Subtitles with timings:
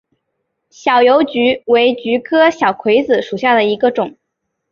[0.71, 4.17] 小油菊为菊科小葵子属下的一个种。